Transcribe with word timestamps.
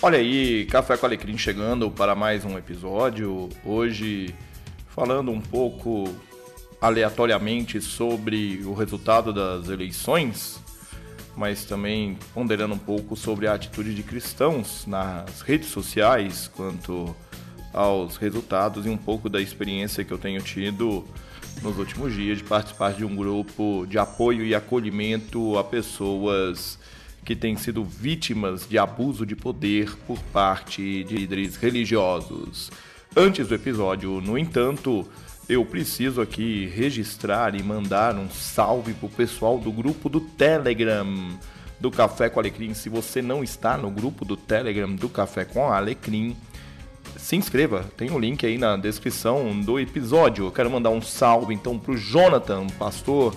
Olha 0.00 0.18
aí, 0.18 0.64
Café 0.66 0.96
com 0.96 1.06
Alecrim 1.06 1.36
chegando 1.36 1.90
para 1.90 2.14
mais 2.14 2.44
um 2.44 2.56
episódio. 2.56 3.48
Hoje 3.64 4.32
falando 4.94 5.32
um 5.32 5.40
pouco 5.40 6.04
aleatoriamente 6.80 7.80
sobre 7.80 8.62
o 8.64 8.74
resultado 8.74 9.32
das 9.32 9.68
eleições, 9.68 10.60
mas 11.36 11.64
também 11.64 12.16
ponderando 12.32 12.74
um 12.74 12.78
pouco 12.78 13.16
sobre 13.16 13.48
a 13.48 13.54
atitude 13.54 13.92
de 13.92 14.04
cristãos 14.04 14.86
nas 14.86 15.40
redes 15.40 15.68
sociais 15.68 16.48
quanto 16.54 17.12
aos 17.74 18.16
resultados 18.18 18.86
e 18.86 18.88
um 18.88 18.96
pouco 18.96 19.28
da 19.28 19.40
experiência 19.40 20.04
que 20.04 20.12
eu 20.12 20.18
tenho 20.18 20.40
tido 20.40 21.04
nos 21.60 21.76
últimos 21.76 22.14
dias 22.14 22.38
de 22.38 22.44
participar 22.44 22.92
de 22.92 23.04
um 23.04 23.16
grupo 23.16 23.84
de 23.88 23.98
apoio 23.98 24.44
e 24.44 24.54
acolhimento 24.54 25.58
a 25.58 25.64
pessoas 25.64 26.78
que 27.28 27.36
têm 27.36 27.56
sido 27.56 27.84
vítimas 27.84 28.66
de 28.66 28.78
abuso 28.78 29.26
de 29.26 29.36
poder 29.36 29.94
por 30.06 30.18
parte 30.32 31.04
de 31.04 31.14
líderes 31.14 31.56
religiosos. 31.56 32.70
Antes 33.14 33.48
do 33.48 33.54
episódio, 33.54 34.18
no 34.22 34.38
entanto, 34.38 35.06
eu 35.46 35.62
preciso 35.62 36.22
aqui 36.22 36.64
registrar 36.74 37.54
e 37.54 37.62
mandar 37.62 38.14
um 38.14 38.30
salve 38.30 38.94
pro 38.94 39.10
pessoal 39.10 39.58
do 39.58 39.70
grupo 39.70 40.08
do 40.08 40.22
Telegram 40.22 41.06
do 41.78 41.90
Café 41.90 42.30
com 42.30 42.40
Alecrim. 42.40 42.72
Se 42.72 42.88
você 42.88 43.20
não 43.20 43.44
está 43.44 43.76
no 43.76 43.90
grupo 43.90 44.24
do 44.24 44.34
Telegram 44.34 44.90
do 44.94 45.10
Café 45.10 45.44
com 45.44 45.70
Alecrim, 45.70 46.34
se 47.14 47.36
inscreva, 47.36 47.84
tem 47.94 48.08
o 48.08 48.14
um 48.14 48.18
link 48.18 48.46
aí 48.46 48.56
na 48.56 48.74
descrição 48.78 49.60
do 49.60 49.78
episódio. 49.78 50.46
Eu 50.46 50.50
quero 50.50 50.70
mandar 50.70 50.88
um 50.88 51.02
salve 51.02 51.52
então 51.52 51.78
pro 51.78 51.94
Jonathan, 51.94 52.68
pastor 52.78 53.36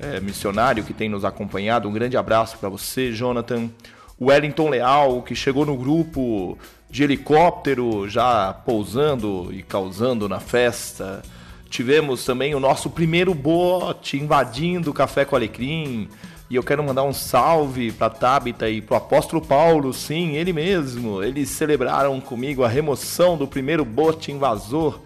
é, 0.00 0.20
missionário 0.20 0.84
que 0.84 0.92
tem 0.92 1.08
nos 1.08 1.24
acompanhado. 1.24 1.88
Um 1.88 1.92
grande 1.92 2.16
abraço 2.16 2.58
para 2.58 2.68
você, 2.68 3.12
Jonathan. 3.12 3.70
O 4.18 4.26
Wellington 4.26 4.68
Leal, 4.70 5.22
que 5.22 5.34
chegou 5.34 5.66
no 5.66 5.76
grupo 5.76 6.58
de 6.88 7.02
helicóptero, 7.02 8.08
já 8.08 8.52
pousando 8.52 9.52
e 9.52 9.62
causando 9.62 10.28
na 10.28 10.38
festa. 10.38 11.22
Tivemos 11.68 12.24
também 12.24 12.54
o 12.54 12.60
nosso 12.60 12.88
primeiro 12.88 13.34
bote 13.34 14.16
invadindo 14.16 14.90
o 14.90 14.94
Café 14.94 15.24
com 15.24 15.34
Alecrim. 15.34 16.08
E 16.48 16.54
eu 16.54 16.62
quero 16.62 16.84
mandar 16.84 17.02
um 17.02 17.12
salve 17.12 17.90
para 17.90 18.10
Tabita 18.10 18.68
e 18.68 18.80
para 18.80 18.94
o 18.94 18.98
apóstolo 18.98 19.42
Paulo, 19.42 19.92
sim, 19.92 20.36
ele 20.36 20.52
mesmo. 20.52 21.20
Eles 21.20 21.48
celebraram 21.48 22.20
comigo 22.20 22.62
a 22.62 22.68
remoção 22.68 23.36
do 23.36 23.48
primeiro 23.48 23.84
bote 23.84 24.30
invasor 24.30 25.00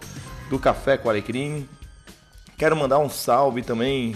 do 0.49 0.59
Café 0.59 0.97
com 0.97 1.09
Alecrim. 1.09 1.67
Quero 2.55 2.75
mandar 2.75 2.99
um 2.99 3.09
salve 3.09 3.63
também 3.63 4.15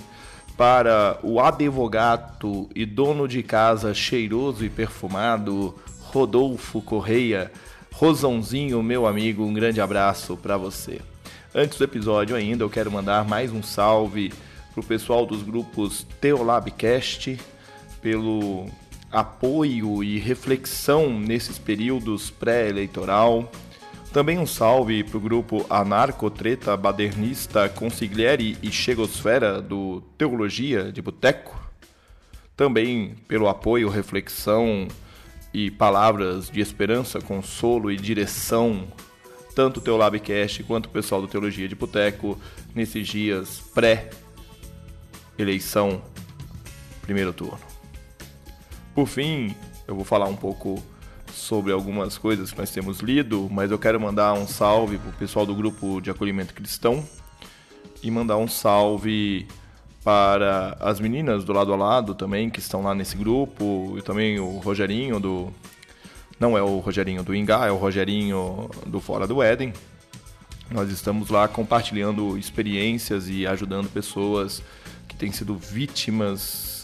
para 0.58 1.20
o 1.24 1.40
advogado 1.40 2.70
e 2.76 2.86
dono 2.86 3.28
de 3.28 3.42
casa 3.42 3.94
cheiroso 3.94 4.64
e 4.64 4.70
perfumado, 4.70 5.76
Rodolfo 6.00 6.82
Correia. 6.82 7.52
Rosãozinho, 7.92 8.82
meu 8.82 9.06
amigo, 9.06 9.44
um 9.44 9.54
grande 9.54 9.80
abraço 9.80 10.36
para 10.38 10.58
você. 10.58 11.00
Antes 11.54 11.78
do 11.78 11.84
episódio 11.84 12.36
ainda, 12.36 12.64
eu 12.64 12.70
quero 12.70 12.92
mandar 12.92 13.24
mais 13.26 13.52
um 13.52 13.62
salve 13.62 14.34
para 14.74 14.82
o 14.82 14.86
pessoal 14.86 15.26
dos 15.26 15.44
grupos 15.44 16.06
Teolabcast 16.20 17.40
pelo 18.02 18.66
apoio 19.12 20.04
e 20.04 20.18
reflexão 20.18 21.20
nesses 21.20 21.60
períodos 21.60 22.32
pré-eleitoral. 22.32 23.52
Também 24.14 24.38
um 24.38 24.46
salve 24.46 25.04
para 25.04 25.18
o 25.18 25.20
grupo 25.20 25.66
Anarcotreta 25.68 26.78
Badernista 26.78 27.68
Consigliere 27.68 28.56
e 28.62 28.72
Chegosfera 28.72 29.60
do 29.60 30.02
Teologia 30.16 30.92
de 30.92 31.02
Boteco. 31.02 31.60
Também 32.56 33.16
pelo 33.28 33.50
apoio, 33.50 33.90
reflexão 33.90 34.88
e 35.52 35.72
palavras 35.72 36.48
de 36.48 36.62
esperança, 36.62 37.20
consolo 37.20 37.92
e 37.92 37.98
direção, 37.98 38.88
tanto 39.56 39.80
o 39.80 39.82
Teolabcast 39.82 40.62
quanto 40.62 40.86
o 40.86 40.90
pessoal 40.90 41.20
do 41.20 41.28
Teologia 41.28 41.68
de 41.68 41.74
Boteco, 41.74 42.40
nesses 42.76 43.08
dias 43.08 43.64
pré-eleição, 45.36 46.04
primeiro 47.02 47.34
turno. 47.34 47.58
Por 48.94 49.08
fim, 49.08 49.56
eu 49.88 49.96
vou 49.96 50.06
falar 50.06 50.28
um 50.28 50.36
pouco 50.36 50.84
sobre 51.34 51.74
algumas 51.74 52.18
coisas 52.18 52.52
que 52.52 52.58
nós 52.58 52.72
temos 52.72 53.00
lido, 53.00 53.50
mas 53.52 53.72
eu 53.72 53.80
quero 53.80 54.00
mandar 54.00 54.34
um 54.34 54.48
salve 54.48 54.98
para 54.98 55.10
o 55.10 55.14
pessoal 55.14 55.46
do 55.46 55.56
grupo 55.56 56.00
de 56.00 56.10
acolhimento 56.10 56.54
cristão 56.54 57.04
e 58.02 58.12
mandar 58.12 58.38
um 58.38 58.48
salve 58.48 59.48
para 60.04 60.78
as 60.80 61.00
meninas 61.00 61.44
do 61.44 61.54
lado 61.54 61.74
a 61.74 61.76
lado 61.76 62.14
também 62.14 62.50
que 62.50 62.60
estão 62.60 62.84
lá 62.84 62.94
nesse 62.94 63.16
grupo 63.16 63.96
e 63.98 64.02
também 64.02 64.40
o 64.40 64.58
Rogerinho 64.58 65.20
do 65.20 65.52
não 66.40 66.58
é 66.58 66.62
o 66.62 66.80
Rogerinho 66.80 67.24
do 67.24 67.34
Ingá, 67.34 67.68
é 67.68 67.72
o 67.72 67.78
Rogerinho 67.78 68.70
do 68.86 69.00
Fora 69.00 69.26
do 69.26 69.42
Éden. 69.42 69.72
Nós 70.70 70.90
estamos 70.90 71.30
lá 71.30 71.48
compartilhando 71.48 72.38
experiências 72.38 73.30
e 73.30 73.48
ajudando 73.48 73.90
pessoas 73.90 74.62
que 75.08 75.16
têm 75.16 75.32
sido 75.32 75.56
vítimas 75.56 76.83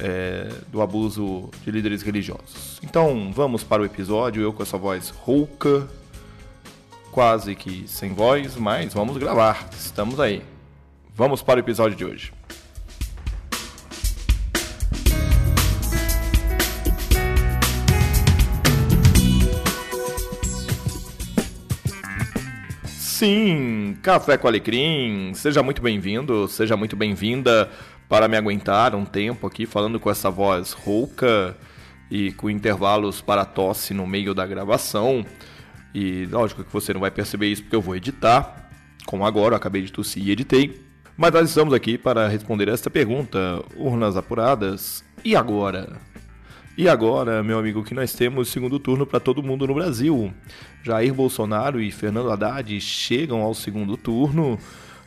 é, 0.00 0.48
do 0.68 0.80
abuso 0.80 1.50
de 1.62 1.70
líderes 1.70 2.02
religiosos. 2.02 2.80
Então 2.82 3.30
vamos 3.32 3.62
para 3.62 3.82
o 3.82 3.84
episódio, 3.84 4.42
eu 4.42 4.52
com 4.52 4.62
essa 4.62 4.78
voz 4.78 5.10
rouca, 5.10 5.86
quase 7.12 7.54
que 7.54 7.86
sem 7.86 8.14
voz, 8.14 8.56
mas 8.56 8.94
vamos 8.94 9.16
gravar, 9.18 9.68
estamos 9.72 10.18
aí. 10.18 10.42
Vamos 11.14 11.42
para 11.42 11.58
o 11.58 11.60
episódio 11.60 11.96
de 11.96 12.04
hoje. 12.04 12.32
Sim, 22.96 23.98
Café 24.02 24.38
com 24.38 24.48
Alecrim, 24.48 25.34
seja 25.34 25.62
muito 25.62 25.82
bem-vindo, 25.82 26.48
seja 26.48 26.74
muito 26.74 26.96
bem-vinda 26.96 27.70
para 28.10 28.26
me 28.26 28.36
aguentar 28.36 28.92
um 28.96 29.04
tempo 29.04 29.46
aqui 29.46 29.64
falando 29.64 30.00
com 30.00 30.10
essa 30.10 30.28
voz 30.28 30.72
rouca 30.72 31.56
e 32.10 32.32
com 32.32 32.50
intervalos 32.50 33.20
para 33.20 33.44
tosse 33.44 33.94
no 33.94 34.04
meio 34.04 34.34
da 34.34 34.44
gravação. 34.44 35.24
E 35.94 36.26
lógico 36.26 36.64
que 36.64 36.72
você 36.72 36.92
não 36.92 37.00
vai 37.00 37.12
perceber 37.12 37.46
isso 37.46 37.62
porque 37.62 37.76
eu 37.76 37.80
vou 37.80 37.94
editar, 37.94 38.68
como 39.06 39.24
agora, 39.24 39.54
eu 39.54 39.56
acabei 39.56 39.82
de 39.82 39.92
tossir 39.92 40.26
e 40.26 40.32
editei. 40.32 40.84
Mas 41.16 41.32
nós 41.32 41.48
estamos 41.48 41.72
aqui 41.72 41.96
para 41.96 42.26
responder 42.26 42.68
esta 42.68 42.90
pergunta, 42.90 43.62
urnas 43.76 44.16
apuradas, 44.16 45.04
e 45.24 45.36
agora? 45.36 45.96
E 46.76 46.88
agora, 46.88 47.44
meu 47.44 47.60
amigo, 47.60 47.84
que 47.84 47.94
nós 47.94 48.12
temos 48.12 48.48
segundo 48.48 48.80
turno 48.80 49.06
para 49.06 49.20
todo 49.20 49.40
mundo 49.40 49.68
no 49.68 49.74
Brasil. 49.74 50.34
Jair 50.82 51.14
Bolsonaro 51.14 51.80
e 51.80 51.92
Fernando 51.92 52.32
Haddad 52.32 52.80
chegam 52.80 53.40
ao 53.40 53.54
segundo 53.54 53.96
turno. 53.96 54.58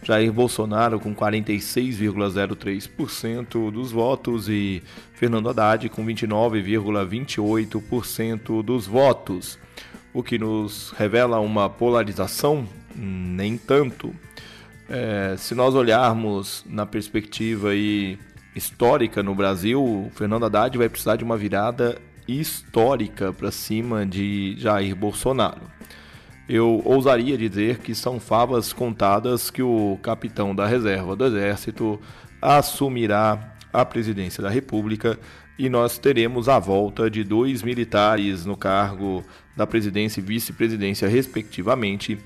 Jair 0.03 0.31
Bolsonaro 0.33 0.99
com 0.99 1.15
46,03% 1.15 3.71
dos 3.71 3.91
votos 3.91 4.49
e 4.49 4.83
Fernando 5.13 5.49
Haddad 5.49 5.87
com 5.89 6.05
29,28% 6.05 8.61
dos 8.61 8.85
votos, 8.85 9.57
o 10.13 10.21
que 10.21 10.37
nos 10.37 10.93
revela 10.97 11.39
uma 11.39 11.69
polarização? 11.69 12.67
Nem 12.95 13.57
tanto. 13.57 14.13
É, 14.89 15.35
se 15.37 15.55
nós 15.55 15.73
olharmos 15.73 16.65
na 16.67 16.85
perspectiva 16.85 17.69
aí 17.69 18.19
histórica 18.53 19.23
no 19.23 19.33
Brasil, 19.33 20.11
Fernando 20.13 20.45
Haddad 20.45 20.77
vai 20.77 20.89
precisar 20.89 21.15
de 21.15 21.23
uma 21.23 21.37
virada 21.37 21.97
histórica 22.27 23.31
para 23.31 23.51
cima 23.51 24.05
de 24.05 24.55
Jair 24.57 24.93
Bolsonaro 24.95 25.71
eu 26.47 26.81
ousaria 26.83 27.37
dizer 27.37 27.79
que 27.79 27.95
são 27.95 28.19
favas 28.19 28.73
contadas 28.73 29.49
que 29.49 29.61
o 29.61 29.97
capitão 30.01 30.53
da 30.53 30.67
reserva 30.67 31.15
do 31.15 31.25
Exército 31.25 31.99
assumirá 32.41 33.55
a 33.71 33.85
presidência 33.85 34.43
da 34.43 34.49
República 34.49 35.17
e 35.57 35.69
nós 35.69 35.97
teremos 35.97 36.49
a 36.49 36.59
volta 36.59 37.09
de 37.09 37.23
dois 37.23 37.63
militares 37.63 38.45
no 38.45 38.57
cargo 38.57 39.23
da 39.55 39.65
presidência 39.67 40.19
e 40.19 40.23
vice-presidência, 40.23 41.07
respectivamente, 41.07 42.17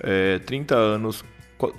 é, 0.00 0.38
30 0.38 0.74
anos 0.74 1.24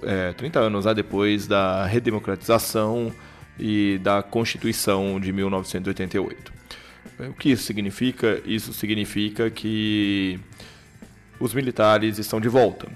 é, 0.03 0.33
30 0.33 0.59
anos 0.59 0.85
a 0.85 0.94
depois 0.94 1.47
da 1.47 1.85
redemocratização 1.85 3.13
e 3.57 3.97
da 4.03 4.21
Constituição 4.21 5.19
de 5.19 5.31
1988. 5.31 6.51
O 7.30 7.33
que 7.33 7.51
isso 7.51 7.63
significa? 7.63 8.42
Isso 8.45 8.74
significa 8.74 9.50
que 9.50 10.39
os 11.39 11.53
militares 11.53 12.18
estão 12.18 12.39
de 12.39 12.50
volta. 12.50 12.88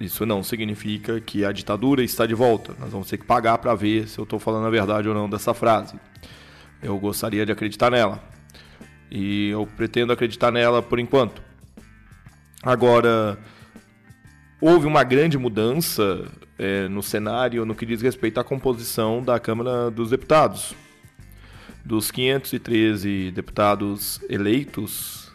Isso 0.00 0.24
não 0.24 0.42
significa 0.42 1.20
que 1.20 1.44
a 1.44 1.50
ditadura 1.50 2.02
está 2.02 2.24
de 2.24 2.34
volta. 2.34 2.72
Nós 2.78 2.90
vamos 2.90 3.08
ter 3.08 3.18
que 3.18 3.24
pagar 3.24 3.58
para 3.58 3.74
ver 3.74 4.06
se 4.06 4.18
eu 4.18 4.22
estou 4.22 4.38
falando 4.38 4.66
a 4.66 4.70
verdade 4.70 5.08
ou 5.08 5.14
não 5.14 5.28
dessa 5.28 5.52
frase. 5.52 5.98
Eu 6.80 6.96
gostaria 6.98 7.44
de 7.44 7.50
acreditar 7.50 7.90
nela. 7.90 8.22
E 9.10 9.48
eu 9.48 9.66
pretendo 9.76 10.12
acreditar 10.12 10.52
nela 10.52 10.80
por 10.80 11.00
enquanto. 11.00 11.42
Agora, 12.62 13.38
houve 14.60 14.86
uma 14.86 15.02
grande 15.02 15.36
mudança 15.36 16.26
é, 16.58 16.88
no 16.88 17.02
cenário 17.02 17.64
no 17.64 17.74
que 17.74 17.86
diz 17.86 18.02
respeito 18.02 18.38
à 18.38 18.44
composição 18.44 19.22
da 19.22 19.40
Câmara 19.40 19.90
dos 19.90 20.10
Deputados. 20.10 20.74
Dos 21.84 22.10
513 22.10 23.30
deputados 23.32 24.20
eleitos, 24.28 25.27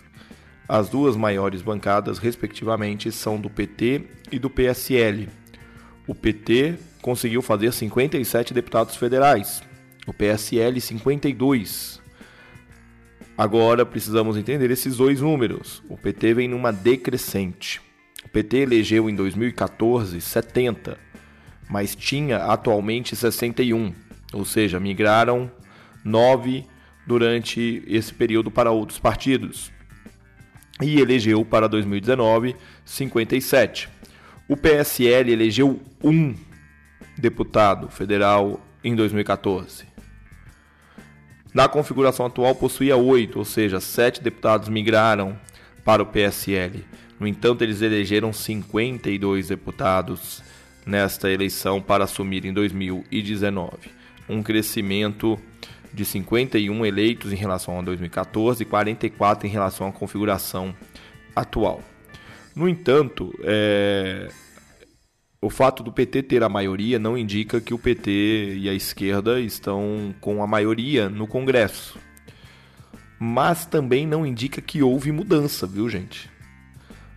As 0.73 0.89
duas 0.89 1.15
maiores 1.15 1.61
bancadas, 1.61 2.17
respectivamente, 2.17 3.11
são 3.11 3.39
do 3.39 3.47
PT 3.47 4.07
e 4.31 4.39
do 4.39 4.49
PSL. 4.49 5.29
O 6.07 6.15
PT 6.15 6.79
conseguiu 6.99 7.43
fazer 7.43 7.71
57 7.71 8.55
deputados 8.55 8.95
federais, 8.95 9.61
o 10.07 10.11
PSL 10.11 10.81
52. 10.81 12.01
Agora 13.37 13.85
precisamos 13.85 14.35
entender 14.35 14.71
esses 14.71 14.97
dois 14.97 15.21
números. 15.21 15.83
O 15.87 15.95
PT 15.95 16.33
vem 16.33 16.47
numa 16.47 16.73
decrescente. 16.73 17.79
O 18.25 18.29
PT 18.29 18.57
elegeu 18.57 19.07
em 19.07 19.15
2014 19.15 20.19
70, 20.19 20.97
mas 21.69 21.95
tinha 21.95 22.45
atualmente 22.45 23.15
61, 23.15 23.93
ou 24.33 24.43
seja, 24.43 24.79
migraram 24.79 25.51
9 26.03 26.65
durante 27.05 27.83
esse 27.85 28.11
período 28.11 28.49
para 28.49 28.71
outros 28.71 28.97
partidos. 28.97 29.71
E 30.81 30.99
elegeu 30.99 31.45
para 31.45 31.67
2019 31.67 32.55
57. 32.83 33.89
O 34.47 34.57
PSL 34.57 35.31
elegeu 35.31 35.79
um 36.03 36.35
deputado 37.17 37.87
federal 37.89 38.59
em 38.83 38.95
2014. 38.95 39.85
Na 41.53 41.67
configuração 41.67 42.25
atual 42.25 42.55
possuía 42.55 42.97
oito, 42.97 43.39
ou 43.39 43.45
seja, 43.45 43.79
sete 43.79 44.21
deputados 44.21 44.67
migraram 44.69 45.37
para 45.85 46.01
o 46.01 46.05
PSL. 46.05 46.83
No 47.19 47.27
entanto, 47.27 47.63
eles 47.63 47.81
elegeram 47.81 48.33
52 48.33 49.49
deputados 49.49 50.41
nesta 50.85 51.29
eleição 51.31 51.79
para 51.79 52.05
assumir 52.05 52.45
em 52.45 52.51
2019, 52.51 53.71
um 54.27 54.41
crescimento 54.41 55.39
de 55.93 56.03
51 56.03 56.85
eleitos 56.85 57.31
em 57.31 57.35
relação 57.35 57.79
a 57.79 57.81
2014 57.81 58.63
e 58.63 58.65
44 58.65 59.47
em 59.47 59.49
relação 59.49 59.87
à 59.87 59.91
configuração 59.91 60.75
atual. 61.35 61.81
No 62.55 62.67
entanto, 62.67 63.33
é... 63.43 64.29
o 65.41 65.49
fato 65.49 65.83
do 65.83 65.91
PT 65.91 66.23
ter 66.23 66.43
a 66.43 66.49
maioria 66.49 66.97
não 66.97 67.17
indica 67.17 67.61
que 67.61 67.73
o 67.73 67.79
PT 67.79 68.57
e 68.59 68.69
a 68.69 68.73
esquerda 68.73 69.39
estão 69.39 70.13
com 70.19 70.43
a 70.43 70.47
maioria 70.47 71.09
no 71.09 71.27
Congresso. 71.27 71.97
Mas 73.19 73.65
também 73.65 74.05
não 74.05 74.25
indica 74.25 74.61
que 74.61 74.83
houve 74.83 75.11
mudança, 75.11 75.65
viu, 75.65 75.87
gente? 75.87 76.29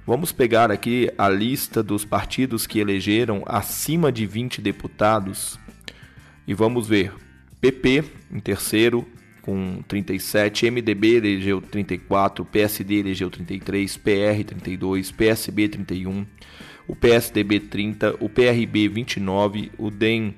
Vamos 0.06 0.30
pegar 0.30 0.70
aqui 0.70 1.10
a 1.18 1.28
lista 1.28 1.82
dos 1.82 2.04
partidos 2.04 2.64
que 2.64 2.78
elegeram 2.78 3.42
acima 3.44 4.12
de 4.12 4.24
20 4.24 4.60
deputados 4.60 5.58
e 6.46 6.54
vamos 6.54 6.86
ver 6.86 7.12
PP 7.66 8.04
em 8.32 8.40
terceiro 8.40 9.06
com 9.42 9.80
37, 9.86 10.70
MDB 10.70 11.16
elegeu 11.16 11.60
34, 11.60 12.44
PSD 12.44 12.96
elegeu 12.96 13.30
33, 13.30 13.96
PR 13.96 14.44
32, 14.44 15.12
PSB 15.12 15.68
31, 15.68 16.26
o 16.88 16.96
PSDB 16.96 17.60
30, 17.60 18.16
o 18.18 18.28
PRB 18.28 18.88
29, 18.88 19.70
o 19.78 19.88
DEM 19.88 20.34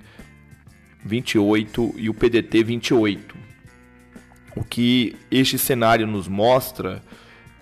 28 1.02 1.94
e 1.96 2.10
o 2.10 2.14
PDT 2.14 2.62
28. 2.62 3.34
O 4.54 4.62
que 4.62 5.16
este 5.30 5.58
cenário 5.58 6.06
nos 6.06 6.28
mostra 6.28 7.02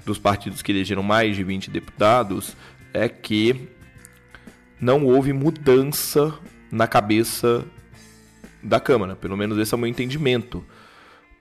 dos 0.05 0.19
partidos 0.19 0.63
que 0.63 0.73
elegeram 0.73 1.03
mais 1.03 1.37
de 1.37 1.45
20 1.45 1.71
deputados 1.71 2.57
é 2.93 3.09
que 3.09 3.69
não 4.81 5.05
houve 5.05 5.33
mudança 5.33 6.35
na 6.73 6.89
cabeça 6.89 7.65
da 8.63 8.81
Câmara, 8.81 9.17
pelo 9.17 9.37
menos 9.37 9.59
esse 9.59 9.73
é 9.73 9.77
o 9.77 9.79
meu 9.79 9.89
entendimento. 9.89 10.65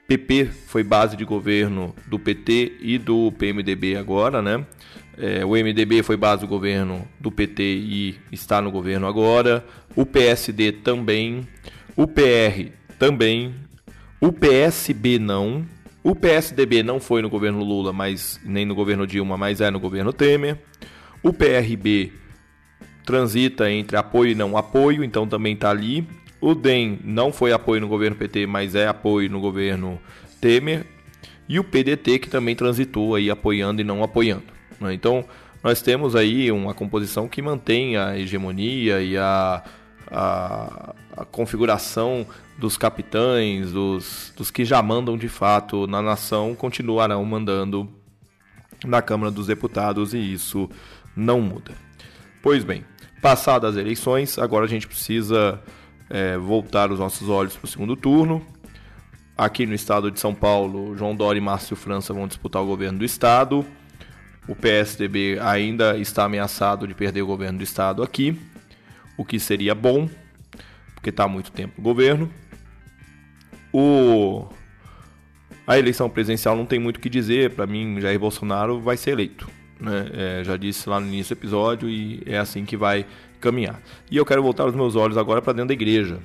PP 0.07 0.45
foi 0.67 0.83
base 0.83 1.17
de 1.17 1.25
governo 1.25 1.95
do 2.05 2.19
PT 2.19 2.77
e 2.79 2.97
do 2.97 3.31
PMDB 3.31 3.95
agora, 3.95 4.41
né? 4.41 4.65
É, 5.17 5.45
o 5.45 5.51
MDB 5.51 6.03
foi 6.03 6.17
base 6.17 6.41
do 6.41 6.47
governo 6.47 7.07
do 7.19 7.31
PT 7.31 7.63
e 7.63 8.19
está 8.31 8.61
no 8.61 8.69
governo 8.69 9.07
agora. 9.07 9.65
O 9.95 10.05
PSD 10.05 10.73
também. 10.73 11.47
O 11.95 12.05
PR 12.05 12.71
também. 12.99 13.55
O 14.19 14.31
PSB 14.31 15.17
não. 15.17 15.65
O 16.03 16.13
PSDB 16.13 16.83
não 16.83 16.99
foi 16.99 17.21
no 17.21 17.29
governo 17.29 17.63
Lula, 17.63 17.91
mas 17.91 18.39
nem 18.43 18.65
no 18.65 18.75
governo 18.75 19.07
Dilma, 19.07 19.37
mas 19.37 19.61
é 19.61 19.71
no 19.71 19.79
governo 19.79 20.13
Temer. 20.13 20.59
O 21.23 21.33
PRB 21.33 22.11
transita 23.05 23.71
entre 23.71 23.97
apoio 23.97 24.31
e 24.31 24.35
não 24.35 24.57
apoio, 24.57 25.03
então 25.03 25.27
também 25.27 25.53
está 25.53 25.71
ali. 25.71 26.05
O 26.45 26.53
DEM 26.53 26.99
não 27.03 27.33
foi 27.33 27.51
apoio 27.51 27.81
no 27.81 27.87
governo 27.87 28.15
PT, 28.15 28.45
mas 28.45 28.75
é 28.75 28.87
apoio 28.87 29.27
no 29.31 29.39
governo 29.39 29.99
Temer. 30.39 30.85
E 31.49 31.57
o 31.57 31.63
PDT, 31.63 32.19
que 32.19 32.29
também 32.29 32.55
transitou 32.55 33.15
aí 33.15 33.31
apoiando 33.31 33.81
e 33.81 33.83
não 33.83 34.03
apoiando. 34.03 34.43
Né? 34.79 34.93
Então, 34.93 35.25
nós 35.63 35.81
temos 35.81 36.15
aí 36.15 36.51
uma 36.51 36.71
composição 36.75 37.27
que 37.27 37.41
mantém 37.41 37.97
a 37.97 38.15
hegemonia 38.15 39.01
e 39.01 39.17
a, 39.17 39.63
a, 40.05 40.93
a 41.17 41.25
configuração 41.25 42.27
dos 42.59 42.77
capitães, 42.77 43.71
dos, 43.71 44.31
dos 44.37 44.51
que 44.51 44.63
já 44.63 44.79
mandam 44.83 45.17
de 45.17 45.27
fato 45.27 45.87
na 45.87 45.99
nação, 45.99 46.53
continuarão 46.53 47.25
mandando 47.25 47.89
na 48.85 49.01
Câmara 49.01 49.31
dos 49.31 49.47
Deputados 49.47 50.13
e 50.13 50.19
isso 50.19 50.69
não 51.15 51.41
muda. 51.41 51.71
Pois 52.43 52.63
bem, 52.63 52.85
passadas 53.19 53.71
as 53.71 53.81
eleições, 53.81 54.37
agora 54.37 54.65
a 54.65 54.69
gente 54.69 54.87
precisa 54.87 55.59
é, 56.09 56.37
voltar 56.37 56.91
os 56.91 56.99
nossos 56.99 57.29
olhos 57.29 57.55
para 57.55 57.65
o 57.65 57.67
segundo 57.67 57.95
turno. 57.95 58.45
Aqui 59.37 59.65
no 59.65 59.73
estado 59.73 60.09
de 60.09 60.19
São 60.19 60.33
Paulo, 60.33 60.95
João 60.95 61.15
Dória 61.15 61.39
e 61.39 61.41
Márcio 61.41 61.75
França 61.75 62.13
vão 62.13 62.27
disputar 62.27 62.61
o 62.61 62.65
governo 62.65 62.99
do 62.99 63.05
estado. 63.05 63.65
O 64.47 64.55
PSDB 64.55 65.39
ainda 65.41 65.97
está 65.97 66.23
ameaçado 66.23 66.87
de 66.87 66.93
perder 66.93 67.21
o 67.21 67.27
governo 67.27 67.57
do 67.57 67.63
estado 67.63 68.03
aqui, 68.03 68.39
o 69.17 69.25
que 69.25 69.39
seria 69.39 69.73
bom, 69.73 70.07
porque 70.93 71.09
está 71.09 71.23
há 71.23 71.27
muito 71.27 71.51
tempo 71.51 71.73
no 71.77 71.83
governo. 71.83 72.31
O... 73.73 74.47
A 75.67 75.79
eleição 75.79 76.09
presidencial 76.09 76.55
não 76.55 76.65
tem 76.65 76.79
muito 76.79 76.97
o 76.97 76.99
que 76.99 77.09
dizer, 77.09 77.55
para 77.55 77.65
mim, 77.65 77.99
Jair 77.99 78.19
Bolsonaro 78.19 78.79
vai 78.79 78.95
ser 78.95 79.11
eleito. 79.11 79.49
Né? 79.79 80.09
É, 80.13 80.43
já 80.43 80.57
disse 80.57 80.87
lá 80.89 80.99
no 80.99 81.07
início 81.07 81.35
do 81.35 81.39
episódio 81.39 81.89
e 81.89 82.23
é 82.25 82.37
assim 82.37 82.65
que 82.65 82.77
vai 82.77 83.05
caminhar. 83.39 83.81
E 84.09 84.17
eu 84.17 84.25
quero 84.25 84.41
voltar 84.41 84.65
os 84.65 84.75
meus 84.75 84.95
olhos 84.95 85.17
agora 85.17 85.41
para 85.41 85.53
dentro 85.53 85.69
da 85.69 85.73
igreja, 85.73 86.19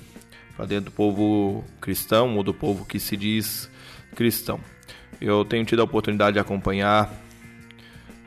para 0.57 0.67
dentro 0.67 0.87
do 0.87 0.91
povo 0.91 1.65
cristão 1.81 2.37
ou 2.37 2.43
do 2.43 2.55
povo 2.55 2.85
que 2.85 2.99
se 2.99 3.17
diz 3.17 3.71
cristão. 4.15 4.61
Eu 5.21 5.45
tenho 5.45 5.65
tido 5.65 5.81
a 5.81 5.85
oportunidade 5.85 6.35
de 6.35 6.41
acompanhar 6.41 7.13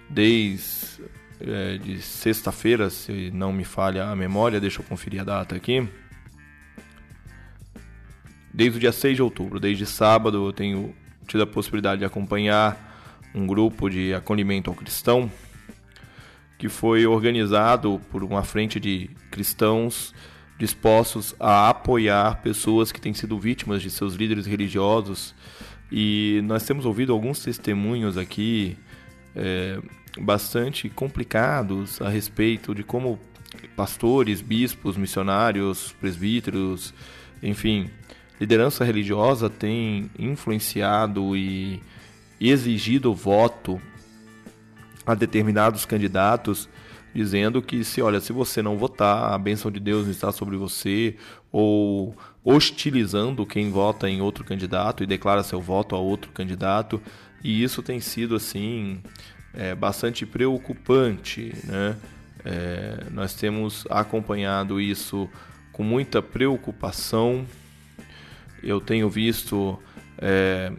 desde 0.09 0.83
é, 1.39 1.77
de 1.77 2.01
sexta-feira, 2.01 2.89
se 2.89 3.31
não 3.33 3.51
me 3.51 3.65
falha 3.65 4.05
a 4.05 4.15
memória, 4.15 4.59
deixa 4.59 4.79
eu 4.79 4.85
conferir 4.85 5.21
a 5.21 5.23
data 5.23 5.55
aqui. 5.55 5.87
Desde 8.53 8.77
o 8.77 8.79
dia 8.79 8.91
6 8.91 9.15
de 9.15 9.21
outubro, 9.21 9.59
desde 9.59 9.85
sábado, 9.85 10.47
eu 10.47 10.53
tenho 10.53 10.95
tido 11.27 11.43
a 11.43 11.47
possibilidade 11.47 11.99
de 11.99 12.05
acompanhar 12.05 12.92
um 13.33 13.47
grupo 13.47 13.89
de 13.89 14.13
acolhimento 14.13 14.69
ao 14.69 14.75
cristão 14.75 15.31
que 16.57 16.69
foi 16.69 17.05
organizado 17.05 17.99
por 18.09 18.23
uma 18.23 18.41
frente 18.41 18.79
de 18.79 19.09
cristãos 19.29 20.13
dispostos 20.57 21.35
a 21.37 21.67
apoiar 21.69 22.41
pessoas 22.41 22.89
que 22.89 23.01
têm 23.01 23.13
sido 23.13 23.37
vítimas 23.37 23.81
de 23.81 23.89
seus 23.89 24.13
líderes 24.13 24.45
religiosos. 24.45 25.35
E 25.91 26.41
nós 26.45 26.65
temos 26.65 26.85
ouvido 26.85 27.11
alguns 27.11 27.39
testemunhos 27.39 28.17
aqui 28.17 28.77
é, 29.35 29.77
bastante 30.21 30.89
complicados 30.89 32.01
a 32.01 32.07
respeito 32.07 32.73
de 32.73 32.81
como 32.81 33.19
pastores, 33.75 34.41
bispos, 34.41 34.95
missionários, 34.95 35.93
presbíteros, 35.99 36.93
enfim, 37.41 37.89
liderança 38.39 38.85
religiosa 38.85 39.49
tem 39.49 40.09
influenciado 40.17 41.35
e 41.35 41.81
exigido 42.49 43.13
voto 43.13 43.81
a 45.05 45.13
determinados 45.13 45.85
candidatos 45.85 46.69
dizendo 47.13 47.61
que 47.61 47.83
se 47.83 48.01
olha, 48.01 48.19
se 48.19 48.33
você 48.33 48.61
não 48.61 48.77
votar, 48.77 49.33
a 49.33 49.37
bênção 49.37 49.69
de 49.69 49.79
Deus 49.79 50.05
não 50.05 50.11
está 50.11 50.31
sobre 50.31 50.57
você, 50.57 51.15
ou 51.51 52.15
hostilizando 52.43 53.45
quem 53.45 53.69
vota 53.69 54.09
em 54.09 54.19
outro 54.19 54.43
candidato 54.43 55.03
e 55.03 55.07
declara 55.07 55.43
seu 55.43 55.61
voto 55.61 55.95
a 55.95 55.99
outro 55.99 56.31
candidato, 56.31 56.99
e 57.43 57.61
isso 57.61 57.83
tem 57.83 57.99
sido 57.99 58.35
assim 58.35 58.99
é, 59.53 59.75
bastante 59.75 60.25
preocupante, 60.25 61.53
né? 61.65 61.95
É, 62.45 63.05
nós 63.11 63.33
temos 63.33 63.85
acompanhado 63.89 64.81
isso 64.81 65.29
com 65.71 65.83
muita 65.83 66.21
preocupação. 66.21 67.45
Eu 68.61 68.81
tenho 68.81 69.09
visto 69.09 69.79
é, 70.17 70.73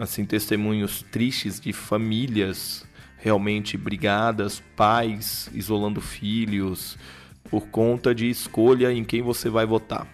assim 0.00 0.24
testemunhos 0.24 1.02
tristes 1.02 1.60
de 1.60 1.72
famílias 1.72 2.86
realmente 3.18 3.76
brigadas, 3.76 4.62
pais 4.74 5.50
isolando 5.52 6.00
filhos 6.00 6.96
por 7.50 7.66
conta 7.66 8.14
de 8.14 8.30
escolha 8.30 8.90
em 8.90 9.04
quem 9.04 9.20
você 9.20 9.50
vai 9.50 9.66
votar. 9.66 10.08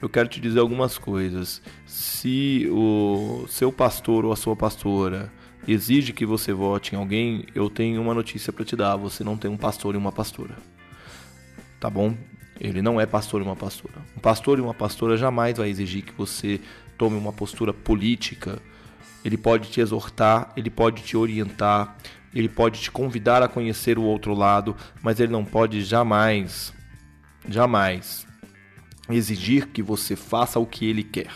Eu 0.00 0.10
quero 0.10 0.28
te 0.28 0.40
dizer 0.40 0.60
algumas 0.60 0.98
coisas. 0.98 1.62
Se 1.86 2.68
o 2.70 3.46
seu 3.48 3.72
pastor 3.72 4.26
ou 4.26 4.32
a 4.32 4.36
sua 4.36 4.54
pastora 4.54 5.32
exige 5.66 6.12
que 6.12 6.26
você 6.26 6.52
vote 6.52 6.94
em 6.94 6.98
alguém, 6.98 7.46
eu 7.54 7.70
tenho 7.70 8.02
uma 8.02 8.12
notícia 8.12 8.52
para 8.52 8.66
te 8.66 8.76
dar: 8.76 8.96
você 8.96 9.24
não 9.24 9.38
tem 9.38 9.50
um 9.50 9.56
pastor 9.56 9.94
e 9.94 9.98
uma 9.98 10.12
pastora. 10.12 10.56
Tá 11.80 11.88
bom? 11.88 12.14
Ele 12.60 12.82
não 12.82 13.00
é 13.00 13.06
pastor 13.06 13.40
e 13.40 13.44
uma 13.44 13.56
pastora. 13.56 13.94
Um 14.14 14.20
pastor 14.20 14.58
e 14.58 14.60
uma 14.60 14.74
pastora 14.74 15.16
jamais 15.16 15.56
vai 15.56 15.70
exigir 15.70 16.02
que 16.02 16.12
você 16.12 16.60
tome 16.98 17.16
uma 17.16 17.32
postura 17.32 17.72
política. 17.72 18.60
Ele 19.24 19.36
pode 19.36 19.70
te 19.70 19.80
exortar, 19.80 20.52
ele 20.56 20.68
pode 20.68 21.02
te 21.02 21.16
orientar, 21.16 21.96
ele 22.34 22.48
pode 22.48 22.80
te 22.80 22.90
convidar 22.90 23.42
a 23.42 23.48
conhecer 23.48 23.98
o 23.98 24.02
outro 24.02 24.34
lado, 24.34 24.76
mas 25.02 25.20
ele 25.20 25.32
não 25.32 25.44
pode 25.44 25.82
jamais, 25.82 26.74
jamais 27.48 28.26
exigir 29.08 29.68
que 29.68 29.82
você 29.82 30.16
faça 30.16 30.58
o 30.58 30.66
que 30.66 30.86
ele 30.86 31.02
quer. 31.02 31.30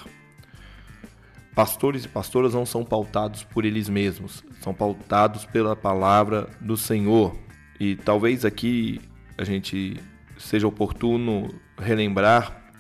Pastores 1.55 2.05
e 2.05 2.09
pastoras 2.09 2.55
não 2.55 2.67
são 2.67 2.85
pautados 2.85 3.43
por 3.43 3.65
eles 3.65 3.89
mesmos, 3.89 4.45
são 4.61 4.75
pautados 4.75 5.45
pela 5.45 5.75
palavra 5.75 6.49
do 6.61 6.77
Senhor. 6.77 7.37
E 7.81 7.97
talvez 7.97 8.45
aqui 8.45 9.01
a 9.37 9.45
gente 9.45 9.97
seja 10.37 10.69
oportuno 10.69 11.53
relembrar, 11.77 12.73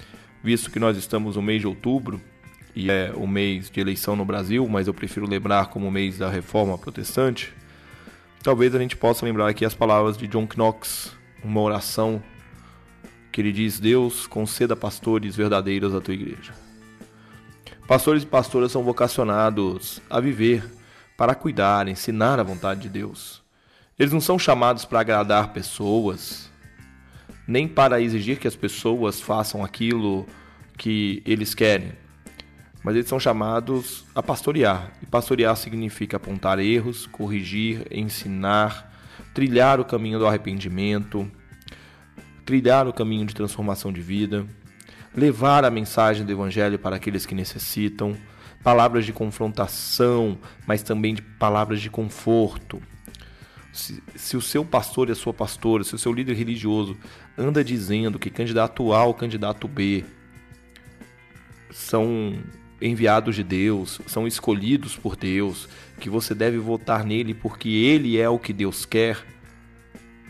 visto 0.43 0.71
que 0.71 0.79
nós 0.79 0.97
estamos 0.97 1.37
no 1.37 1.43
mês 1.43 1.61
de 1.61 1.67
outubro 1.67 2.21
e 2.79 2.93
é 2.93 3.13
o 3.13 3.27
mês 3.27 3.69
de 3.69 3.81
eleição 3.81 4.15
no 4.15 4.25
Brasil, 4.25 4.65
mas 4.69 4.87
eu 4.87 4.95
prefiro 4.95 5.29
lembrar 5.29 5.67
como 5.67 5.89
o 5.89 5.91
mês 5.91 6.17
da 6.17 6.31
reforma 6.31 6.79
protestante. 6.79 7.53
Talvez 8.41 8.73
a 8.73 8.79
gente 8.79 8.97
possa 8.97 9.27
lembrar 9.27 9.49
aqui 9.49 9.65
as 9.65 9.75
palavras 9.75 10.17
de 10.17 10.29
John 10.29 10.47
Knox, 10.47 11.13
uma 11.43 11.61
oração 11.61 12.23
que 13.33 13.41
ele 13.41 13.51
diz: 13.51 13.81
Deus 13.81 14.29
conceda 14.29 14.77
pastores 14.77 15.35
verdadeiros 15.35 15.93
à 15.93 16.01
tua 16.01 16.15
igreja. 16.15 16.55
Pastores 17.89 18.23
e 18.23 18.27
pastoras 18.27 18.71
são 18.71 18.85
vocacionados 18.85 20.01
a 20.09 20.21
viver 20.21 20.63
para 21.17 21.35
cuidar, 21.35 21.89
ensinar 21.89 22.39
a 22.39 22.45
vontade 22.45 22.83
de 22.83 22.89
Deus. 22.89 23.43
Eles 23.99 24.13
não 24.13 24.21
são 24.21 24.39
chamados 24.39 24.85
para 24.85 25.01
agradar 25.01 25.53
pessoas, 25.53 26.49
nem 27.45 27.67
para 27.67 28.01
exigir 28.01 28.39
que 28.39 28.47
as 28.47 28.55
pessoas 28.55 29.21
façam 29.21 29.65
aquilo 29.65 30.25
que 30.77 31.21
eles 31.27 31.57
querem, 31.57 31.93
mas 32.89 32.97
eles 32.97 33.07
são 33.07 33.21
chamados 33.21 34.07
a 34.15 34.23
pastorear. 34.23 34.91
E 35.03 35.05
pastorear 35.05 35.55
significa 35.57 36.17
apontar 36.17 36.59
erros, 36.59 37.07
corrigir, 37.07 37.87
ensinar, 37.91 38.91
trilhar 39.35 39.79
o 39.79 39.85
caminho 39.85 40.19
do 40.19 40.27
arrependimento, 40.27 41.31
trilhar 42.47 42.89
o 42.89 42.93
caminho 42.95 43.27
de 43.27 43.35
transformação 43.35 43.93
de 43.93 44.01
vida 44.01 44.47
levar 45.15 45.67
a 45.67 45.71
mensagem 45.71 46.25
do 46.25 46.33
Evangelho 46.33 46.79
para 46.79 46.97
aqueles 46.97 47.27
que 47.27 47.35
necessitam, 47.35 48.17
palavras 48.63 49.05
de 49.05 49.13
confrontação, 49.13 50.39
mas 50.67 50.83
também 50.83 51.15
de 51.15 51.21
palavras 51.21 51.83
de 51.83 51.91
conforto. 51.91 52.81
Se, 53.71 54.03
se, 54.17 54.35
o 54.35 54.41
seu 54.41 54.65
pastor 54.65 55.11
e 55.11 55.13
a 55.13 55.15
sua 55.15 55.35
pastora, 55.35 55.85
se 55.85 55.95
o 55.95 55.99
seu 55.99 56.11
líder 56.11 56.35
religioso 56.35 56.97
anda 57.37 57.63
dizendo 57.63 58.19
que 58.19 58.31
candidato 58.31 58.95
A 58.95 59.05
ou 59.05 59.13
candidato 59.13 59.69
B 59.69 60.05
são 61.71 62.39
enviados 62.81 63.35
de 63.35 63.43
Deus, 63.43 64.01
são 64.07 64.27
escolhidos 64.27 64.97
por 64.97 65.17
Deus, 65.17 65.69
que 66.01 66.09
você 66.09 66.35
deve 66.35 66.59
votar 66.59 67.05
nele 67.05 67.35
porque 67.35 67.69
ele 67.69 68.19
é 68.19 68.29
o 68.29 68.39
que 68.39 68.53
Deus 68.53 68.85
quer, 68.85 69.25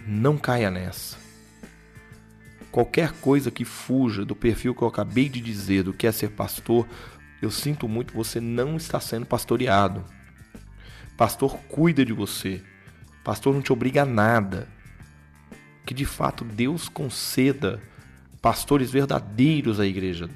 não 0.07 0.38
caia 0.38 0.71
nessa 0.71 1.28
qualquer 2.71 3.12
coisa 3.12 3.50
que 3.50 3.64
fuja 3.64 4.25
do 4.25 4.37
perfil 4.37 4.75
que 4.75 4.83
eu 4.83 4.88
acabei 4.88 5.28
de 5.28 5.40
dizer, 5.40 5.83
do 5.83 5.93
que 5.93 6.07
é 6.07 6.12
ser 6.12 6.31
pastor, 6.31 6.87
eu 7.40 7.50
sinto 7.50 7.88
muito, 7.88 8.14
você 8.14 8.40
não 8.40 8.76
está 8.76 9.00
sendo 9.00 9.26
pastoreado. 9.26 10.05
Pastor 11.17 11.59
cuida 11.69 12.05
de 12.05 12.12
você. 12.12 12.62
Pastor 13.25 13.55
não 13.55 13.62
te 13.62 13.73
obriga 13.73 14.02
a 14.02 14.07
nada. 14.07 14.69
Que 15.85 15.95
de 15.95 16.05
fato 16.05 16.45
Deus 16.45 16.88
conceda 16.88 17.81
pastores 18.40 18.90
verdadeiros 18.90 19.81
à 19.81 19.87
igreja, 19.87 20.28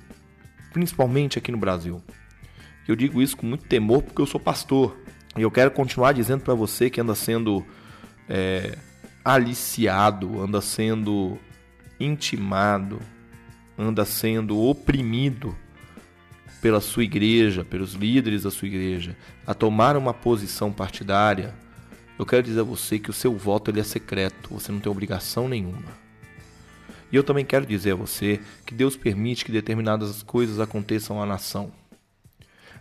principalmente 0.73 1.39
aqui 1.39 1.53
no 1.53 1.59
Brasil. 1.59 2.03
Eu 2.87 2.97
digo 2.97 3.23
isso 3.23 3.37
com 3.37 3.47
muito 3.47 3.65
temor 3.65 4.03
porque 4.03 4.21
eu 4.21 4.27
sou 4.27 4.41
pastor. 4.41 4.97
E 5.37 5.43
eu 5.43 5.51
quero 5.51 5.71
continuar 5.71 6.13
dizendo 6.13 6.43
para 6.43 6.55
você 6.55 6.91
que 6.91 7.01
anda 7.01 7.15
sendo 7.15 7.65
é, 8.29 8.77
aliciado, 9.25 10.41
anda 10.43 10.61
sendo 10.61 11.39
intimado, 11.99 13.01
anda 13.79 14.05
sendo 14.05 14.59
oprimido 14.59 15.57
pela 16.61 16.81
sua 16.81 17.05
igreja, 17.05 17.65
pelos 17.65 17.95
líderes 17.95 18.43
da 18.45 18.51
sua 18.51 18.69
igreja, 18.69 19.17
a 19.47 19.53
tomar 19.53 19.97
uma 19.97 20.15
posição 20.15 20.73
partidária, 20.73 21.55
eu 22.19 22.27
quero 22.27 22.43
dizer 22.43 22.61
a 22.61 22.65
você 22.65 22.99
que 22.99 23.11
o 23.11 23.13
seu 23.13 23.37
voto 23.37 23.71
ele 23.71 23.81
é 23.81 23.85
secreto, 23.85 24.51
você 24.51 24.71
não 24.71 24.79
tem 24.79 24.91
obrigação 24.91 25.49
nenhuma. 25.49 26.02
E 27.13 27.17
eu 27.17 27.23
também 27.23 27.45
quero 27.45 27.67
dizer 27.67 27.93
a 27.93 27.97
você 27.97 28.41
que 28.65 28.75
Deus 28.75 28.97
permite 28.97 29.45
que 29.45 29.53
determinadas 29.53 30.23
coisas 30.23 30.59
aconteçam 30.59 31.23
à 31.23 31.27
nação. 31.27 31.71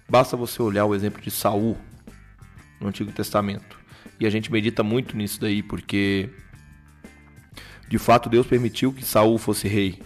Basta 0.10 0.38
você 0.38 0.62
olhar 0.62 0.86
o 0.86 0.96
exemplo 0.96 1.22
de 1.22 1.30
Saul 1.30 1.78
no 2.80 2.88
Antigo 2.88 3.12
Testamento. 3.12 3.80
E 4.20 4.26
a 4.26 4.30
gente 4.30 4.52
medita 4.52 4.84
muito 4.84 5.18
nisso 5.18 5.40
daí, 5.40 5.62
porque 5.62 6.30
de 7.92 7.98
fato, 7.98 8.30
Deus 8.30 8.48
permitiu 8.48 8.94
que 8.94 9.04
Saul 9.04 9.38
fosse 9.38 9.68
rei. 9.68 10.02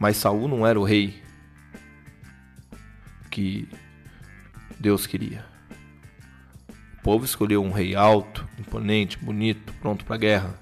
Mas 0.00 0.16
Saul 0.16 0.48
não 0.48 0.66
era 0.66 0.80
o 0.80 0.82
rei 0.82 1.22
que 3.30 3.68
Deus 4.76 5.06
queria. 5.06 5.46
O 6.98 7.02
povo 7.04 7.24
escolheu 7.24 7.62
um 7.62 7.70
rei 7.70 7.94
alto, 7.94 8.44
imponente, 8.58 9.16
bonito, 9.16 9.72
pronto 9.74 10.04
para 10.04 10.16
a 10.16 10.18
guerra. 10.18 10.58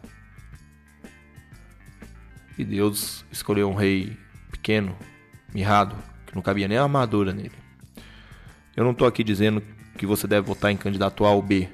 E 2.56 2.64
Deus 2.64 3.25
escolheu 3.30 3.68
um 3.68 3.75
rei 3.75 4.16
pequeno, 4.50 4.96
mirrado, 5.52 5.96
que 6.26 6.34
não 6.34 6.42
cabia 6.42 6.68
nem 6.68 6.78
a 6.78 6.82
armadura 6.82 7.32
nele. 7.32 7.52
Eu 8.76 8.84
não 8.84 8.92
estou 8.92 9.06
aqui 9.06 9.23
dizendo 9.23 9.62
que 9.96 10.06
você 10.06 10.26
deve 10.26 10.46
votar 10.46 10.70
em 10.70 10.76
candidato 10.76 11.25
A 11.25 11.30
ou 11.30 11.42
B 11.42 11.68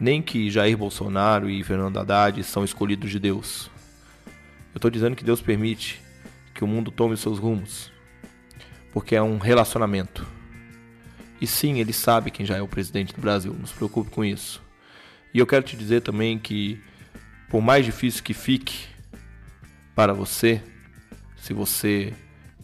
nem 0.00 0.22
que 0.22 0.50
Jair 0.50 0.78
Bolsonaro 0.78 1.50
e 1.50 1.62
Fernando 1.62 1.98
Haddad 1.98 2.42
são 2.42 2.64
escolhidos 2.64 3.10
de 3.10 3.18
Deus. 3.18 3.70
Eu 4.72 4.78
estou 4.78 4.90
dizendo 4.90 5.14
que 5.14 5.22
Deus 5.22 5.42
permite 5.42 6.00
que 6.54 6.64
o 6.64 6.66
mundo 6.66 6.90
tome 6.90 7.16
seus 7.18 7.38
rumos, 7.38 7.92
porque 8.92 9.14
é 9.14 9.22
um 9.22 9.36
relacionamento. 9.36 10.26
E 11.38 11.46
sim, 11.46 11.80
ele 11.80 11.92
sabe 11.92 12.30
quem 12.30 12.46
já 12.46 12.56
é 12.56 12.62
o 12.62 12.68
presidente 12.68 13.14
do 13.14 13.20
Brasil, 13.20 13.54
não 13.58 13.66
se 13.66 13.74
preocupe 13.74 14.10
com 14.10 14.24
isso. 14.24 14.62
E 15.34 15.38
eu 15.38 15.46
quero 15.46 15.64
te 15.64 15.76
dizer 15.76 16.00
também 16.00 16.38
que, 16.38 16.80
por 17.50 17.60
mais 17.60 17.84
difícil 17.84 18.22
que 18.22 18.32
fique 18.32 18.86
para 19.94 20.12
você, 20.12 20.62
se 21.36 21.52
você 21.52 22.12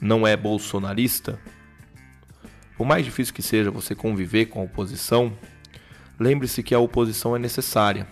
não 0.01 0.27
é 0.27 0.37
bolsonarista, 0.37 1.39
por 2.77 2.87
mais 2.87 3.05
difícil 3.05 3.35
que 3.35 3.43
seja 3.43 3.71
você 3.71 3.95
conviver 3.95 4.47
com 4.47 4.61
a 4.61 4.65
oposição, 4.65 5.37
Lembre-se 6.19 6.63
que 6.63 6.75
a 6.75 6.79
oposição 6.79 7.37
é 7.37 7.39
necessária. 7.39 8.09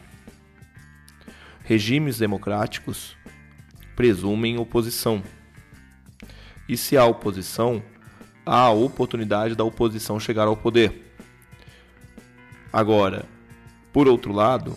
Regimes 1.63 2.19
democráticos 2.19 3.17
presumem 3.97 4.59
oposição. 4.59 5.23
E 6.69 6.77
se 6.77 6.99
há 6.99 7.07
oposição, 7.07 7.83
há 8.45 8.59
a 8.59 8.71
oportunidade 8.71 9.55
da 9.55 9.65
oposição 9.65 10.21
chegar 10.21 10.47
ao 10.47 10.57
poder. 10.57 11.17
Agora, 12.71 13.25
por 13.91 14.07
outro 14.07 14.33
lado, 14.33 14.77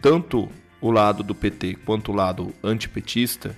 tanto 0.00 0.50
o 0.80 0.90
lado 0.90 1.22
do 1.22 1.34
PT 1.34 1.74
quanto 1.84 2.12
o 2.12 2.14
lado 2.14 2.54
antipetista 2.62 3.56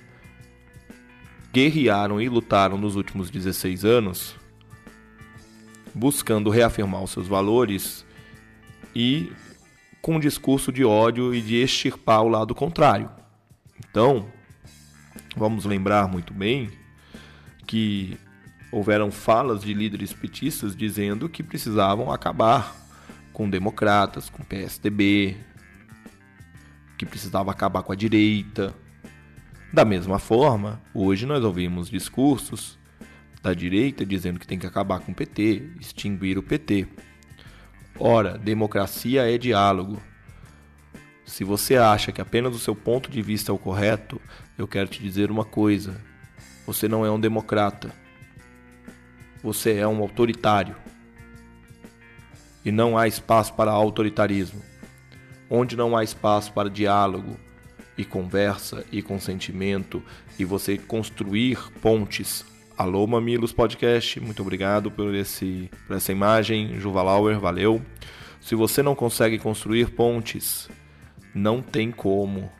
guerrearam 1.53 2.19
e 2.19 2.27
lutaram 2.27 2.77
nos 2.77 2.95
últimos 2.95 3.29
16 3.29 3.85
anos, 3.85 4.35
buscando 5.93 6.49
reafirmar 6.49 7.03
os 7.03 7.11
seus 7.11 7.27
valores 7.27 8.03
e 8.95 9.31
com 10.01 10.15
um 10.15 10.19
discurso 10.19 10.71
de 10.71 10.83
ódio 10.83 11.33
e 11.33 11.41
de 11.41 11.55
extirpar 11.55 12.23
o 12.23 12.27
lado 12.27 12.55
contrário. 12.55 13.09
Então, 13.87 14.27
vamos 15.37 15.63
lembrar 15.63 16.07
muito 16.07 16.33
bem 16.33 16.71
que 17.67 18.17
houveram 18.71 19.11
falas 19.11 19.61
de 19.61 19.73
líderes 19.73 20.11
petistas 20.11 20.75
dizendo 20.75 21.29
que 21.29 21.43
precisavam 21.43 22.11
acabar 22.11 22.75
com 23.31 23.47
democratas, 23.47 24.29
com 24.29 24.43
PSDB, 24.43 25.37
que 27.05 27.11
precisava 27.11 27.51
acabar 27.51 27.83
com 27.83 27.91
a 27.91 27.95
direita. 27.95 28.73
Da 29.71 29.83
mesma 29.83 30.19
forma, 30.19 30.81
hoje 30.93 31.25
nós 31.25 31.43
ouvimos 31.43 31.89
discursos 31.89 32.77
da 33.41 33.53
direita 33.53 34.05
dizendo 34.05 34.39
que 34.39 34.47
tem 34.47 34.57
que 34.57 34.67
acabar 34.67 34.99
com 34.99 35.11
o 35.11 35.15
PT, 35.15 35.71
extinguir 35.79 36.37
o 36.37 36.43
PT. 36.43 36.87
Ora, 37.99 38.37
democracia 38.37 39.29
é 39.29 39.37
diálogo. 39.37 40.01
Se 41.25 41.43
você 41.43 41.75
acha 41.75 42.11
que 42.11 42.21
apenas 42.21 42.55
o 42.55 42.59
seu 42.59 42.75
ponto 42.75 43.09
de 43.09 43.21
vista 43.21 43.51
é 43.51 43.55
o 43.55 43.57
correto, 43.57 44.21
eu 44.57 44.67
quero 44.67 44.89
te 44.89 45.01
dizer 45.01 45.29
uma 45.31 45.45
coisa: 45.45 45.99
você 46.65 46.87
não 46.87 47.05
é 47.05 47.11
um 47.11 47.19
democrata. 47.19 47.91
Você 49.41 49.73
é 49.73 49.87
um 49.87 50.01
autoritário. 50.01 50.75
e 52.65 52.71
não 52.71 52.97
há 52.97 53.09
espaço 53.09 53.53
para 53.55 53.71
autoritarismo, 53.71 54.61
onde 55.55 55.77
não 55.77 55.95
há 55.95 56.03
espaço 56.03 56.51
para 56.51 56.67
diálogo 56.67 57.37
e 57.95 58.03
conversa 58.03 58.83
e 58.91 59.03
consentimento 59.03 60.01
e 60.39 60.43
você 60.43 60.79
construir 60.79 61.59
pontes. 61.79 62.43
Alô 62.75 63.05
Mamilos 63.05 63.53
Podcast, 63.53 64.19
muito 64.19 64.41
obrigado 64.41 64.89
por, 64.89 65.13
esse, 65.13 65.69
por 65.85 65.95
essa 65.95 66.11
imagem. 66.11 66.79
Juvalauer, 66.79 67.39
valeu. 67.39 67.79
Se 68.41 68.55
você 68.55 68.81
não 68.81 68.95
consegue 68.95 69.37
construir 69.37 69.91
pontes, 69.91 70.67
não 71.35 71.61
tem 71.61 71.91
como 71.91 72.51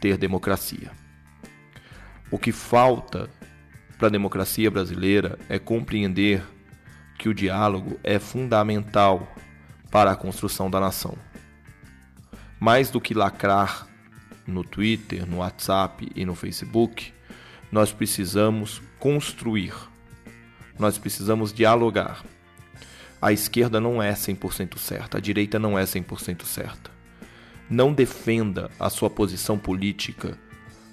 ter 0.00 0.16
democracia. 0.16 0.92
O 2.30 2.38
que 2.38 2.52
falta 2.52 3.28
para 3.98 4.06
a 4.06 4.10
democracia 4.10 4.70
brasileira 4.70 5.36
é 5.48 5.58
compreender 5.58 6.44
que 7.18 7.28
o 7.28 7.34
diálogo 7.34 7.98
é 8.04 8.20
fundamental 8.20 9.34
para 9.90 10.12
a 10.12 10.16
construção 10.16 10.70
da 10.70 10.78
nação. 10.78 11.18
Mais 12.60 12.90
do 12.90 13.00
que 13.00 13.14
lacrar 13.14 13.88
no 14.46 14.62
Twitter, 14.62 15.26
no 15.26 15.38
WhatsApp 15.38 16.10
e 16.14 16.24
no 16.26 16.34
Facebook, 16.34 17.12
nós 17.72 17.92
precisamos 17.92 18.82
construir. 18.98 19.72
Nós 20.78 20.98
precisamos 20.98 21.52
dialogar. 21.52 22.22
A 23.20 23.32
esquerda 23.32 23.80
não 23.80 24.02
é 24.02 24.12
100% 24.12 24.78
certa, 24.78 25.18
a 25.18 25.20
direita 25.20 25.58
não 25.58 25.78
é 25.78 25.84
100% 25.84 26.44
certa. 26.44 26.90
Não 27.68 27.92
defenda 27.92 28.70
a 28.78 28.90
sua 28.90 29.08
posição 29.08 29.58
política 29.58 30.38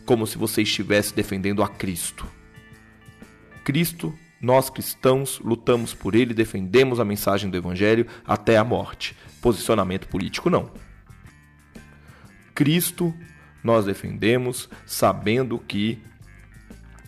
como 0.06 0.26
se 0.26 0.38
você 0.38 0.62
estivesse 0.62 1.14
defendendo 1.14 1.62
a 1.62 1.68
Cristo. 1.68 2.26
Cristo 3.64 4.18
nós 4.40 4.70
cristãos 4.70 5.40
lutamos 5.40 5.94
por 5.94 6.14
ele, 6.14 6.34
defendemos 6.34 7.00
a 7.00 7.06
mensagem 7.06 7.50
do 7.50 7.58
Evangelho 7.58 8.06
até 8.26 8.56
a 8.56 8.64
morte. 8.64 9.18
Posicionamento 9.42 10.08
político, 10.08 10.50
não. 10.50 10.72
Cristo 12.58 13.14
nós 13.64 13.86
defendemos 13.86 14.68
sabendo 14.84 15.60
que 15.60 16.02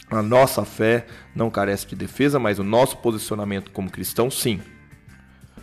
a 0.08 0.22
nossa 0.22 0.64
fé 0.64 1.08
não 1.34 1.50
carece 1.50 1.88
de 1.88 1.96
defesa, 1.96 2.38
mas 2.38 2.60
o 2.60 2.64
nosso 2.64 2.98
posicionamento 2.98 3.72
como 3.72 3.90
cristão, 3.90 4.30
sim. 4.30 4.62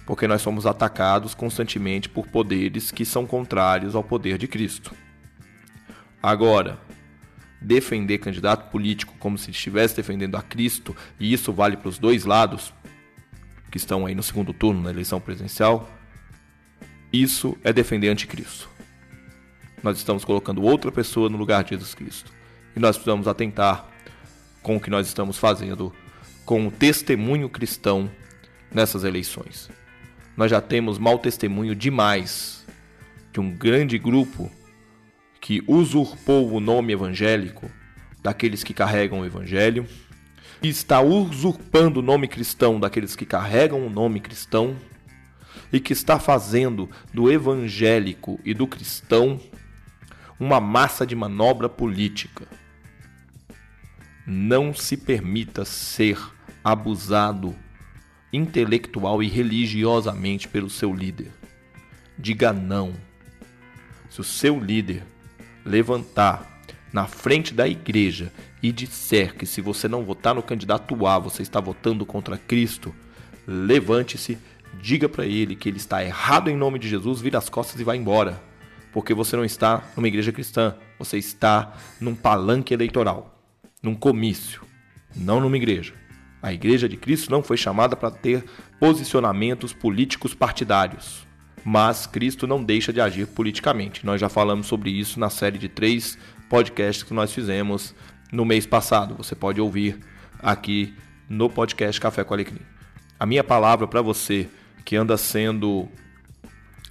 Porque 0.04 0.26
nós 0.26 0.42
somos 0.42 0.66
atacados 0.66 1.36
constantemente 1.36 2.08
por 2.08 2.26
poderes 2.26 2.90
que 2.90 3.04
são 3.04 3.24
contrários 3.24 3.94
ao 3.94 4.02
poder 4.02 4.38
de 4.38 4.48
Cristo. 4.48 4.92
Agora, 6.20 6.80
defender 7.62 8.18
candidato 8.18 8.68
político 8.72 9.14
como 9.20 9.38
se 9.38 9.52
estivesse 9.52 9.94
defendendo 9.94 10.36
a 10.36 10.42
Cristo, 10.42 10.96
e 11.20 11.32
isso 11.32 11.52
vale 11.52 11.76
para 11.76 11.90
os 11.90 11.96
dois 11.96 12.24
lados, 12.24 12.74
que 13.70 13.78
estão 13.78 14.04
aí 14.04 14.16
no 14.16 14.22
segundo 14.24 14.52
turno 14.52 14.82
na 14.82 14.90
eleição 14.90 15.20
presidencial, 15.20 15.88
isso 17.12 17.56
é 17.62 17.72
defender 17.72 18.08
anticristo. 18.08 18.74
Nós 19.82 19.98
estamos 19.98 20.24
colocando 20.24 20.62
outra 20.62 20.90
pessoa 20.90 21.28
no 21.28 21.36
lugar 21.36 21.64
de 21.64 21.70
Jesus 21.70 21.94
Cristo. 21.94 22.32
E 22.74 22.80
nós 22.80 22.96
precisamos 22.96 23.28
atentar 23.28 23.88
com 24.62 24.76
o 24.76 24.80
que 24.80 24.90
nós 24.90 25.06
estamos 25.06 25.38
fazendo 25.38 25.92
com 26.44 26.66
o 26.66 26.70
testemunho 26.70 27.48
cristão 27.48 28.10
nessas 28.72 29.04
eleições. 29.04 29.70
Nós 30.36 30.50
já 30.50 30.60
temos 30.60 30.98
mau 30.98 31.18
testemunho 31.18 31.74
demais 31.74 32.66
de 33.32 33.40
um 33.40 33.50
grande 33.50 33.98
grupo 33.98 34.50
que 35.40 35.62
usurpou 35.66 36.52
o 36.52 36.60
nome 36.60 36.92
evangélico 36.92 37.70
daqueles 38.22 38.64
que 38.64 38.74
carregam 38.74 39.20
o 39.20 39.24
evangelho, 39.24 39.86
e 40.62 40.68
está 40.68 41.00
usurpando 41.00 42.00
o 42.00 42.02
nome 42.02 42.26
cristão 42.26 42.80
daqueles 42.80 43.14
que 43.14 43.24
carregam 43.24 43.86
o 43.86 43.90
nome 43.90 44.20
cristão, 44.20 44.76
e 45.72 45.78
que 45.78 45.92
está 45.92 46.18
fazendo 46.18 46.90
do 47.14 47.30
evangélico 47.30 48.40
e 48.44 48.52
do 48.52 48.66
cristão 48.66 49.40
uma 50.38 50.60
massa 50.60 51.06
de 51.06 51.14
manobra 51.14 51.68
política. 51.68 52.46
Não 54.26 54.74
se 54.74 54.96
permita 54.96 55.64
ser 55.64 56.18
abusado 56.62 57.54
intelectual 58.32 59.22
e 59.22 59.28
religiosamente 59.28 60.48
pelo 60.48 60.68
seu 60.68 60.92
líder. 60.92 61.32
Diga 62.18 62.52
não. 62.52 62.94
Se 64.10 64.20
o 64.20 64.24
seu 64.24 64.58
líder 64.58 65.04
levantar 65.64 66.60
na 66.92 67.06
frente 67.06 67.52
da 67.52 67.68
igreja 67.68 68.32
e 68.62 68.72
disser 68.72 69.36
que 69.36 69.46
se 69.46 69.60
você 69.60 69.86
não 69.86 70.04
votar 70.04 70.34
no 70.34 70.42
candidato 70.42 71.06
A, 71.06 71.18
você 71.18 71.42
está 71.42 71.60
votando 71.60 72.06
contra 72.06 72.38
Cristo, 72.38 72.94
levante-se, 73.46 74.38
diga 74.80 75.08
para 75.08 75.26
ele 75.26 75.54
que 75.54 75.68
ele 75.68 75.76
está 75.76 76.04
errado 76.04 76.48
em 76.48 76.56
nome 76.56 76.78
de 76.78 76.88
Jesus, 76.88 77.20
vira 77.20 77.38
as 77.38 77.48
costas 77.48 77.80
e 77.80 77.84
vá 77.84 77.94
embora. 77.94 78.42
Porque 78.96 79.12
você 79.12 79.36
não 79.36 79.44
está 79.44 79.84
numa 79.94 80.08
igreja 80.08 80.32
cristã, 80.32 80.74
você 80.98 81.18
está 81.18 81.74
num 82.00 82.14
palanque 82.14 82.72
eleitoral, 82.72 83.38
num 83.82 83.94
comício, 83.94 84.62
não 85.14 85.38
numa 85.38 85.58
igreja. 85.58 85.92
A 86.40 86.50
igreja 86.50 86.88
de 86.88 86.96
Cristo 86.96 87.30
não 87.30 87.42
foi 87.42 87.58
chamada 87.58 87.94
para 87.94 88.10
ter 88.10 88.42
posicionamentos 88.80 89.74
políticos 89.74 90.32
partidários 90.32 91.26
mas 91.68 92.06
Cristo 92.06 92.46
não 92.46 92.62
deixa 92.62 92.92
de 92.92 93.00
agir 93.00 93.26
politicamente. 93.26 94.06
Nós 94.06 94.20
já 94.20 94.28
falamos 94.28 94.68
sobre 94.68 94.88
isso 94.88 95.18
na 95.18 95.28
série 95.28 95.58
de 95.58 95.68
três 95.68 96.16
podcasts 96.48 97.02
que 97.02 97.12
nós 97.12 97.32
fizemos 97.32 97.92
no 98.30 98.44
mês 98.44 98.64
passado. 98.64 99.16
Você 99.16 99.34
pode 99.34 99.60
ouvir 99.60 99.98
aqui 100.38 100.94
no 101.28 101.50
podcast 101.50 102.00
Café 102.00 102.22
com 102.22 102.34
Alecrim. 102.34 102.60
A 103.18 103.26
minha 103.26 103.42
palavra 103.42 103.88
para 103.88 104.00
você 104.00 104.48
que 104.84 104.94
anda 104.94 105.16
sendo 105.16 105.88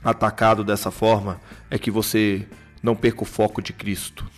atacado 0.05 0.63
dessa 0.63 0.91
forma 0.91 1.41
é 1.69 1.79
que 1.79 1.89
você 1.89 2.47
não 2.83 2.95
perca 2.95 3.23
o 3.23 3.25
foco 3.25 3.59
de 3.61 3.73
Cristo. 3.73 4.29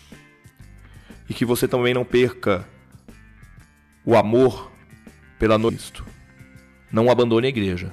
E 1.30 1.34
que 1.34 1.44
você 1.44 1.68
também 1.68 1.94
não 1.94 2.06
perca 2.06 2.66
o 4.06 4.16
amor 4.16 4.72
pela 5.38 5.60
Cristo. 5.60 6.06
Não 6.90 7.12
abandone 7.12 7.48
a 7.48 7.50
igreja. 7.50 7.92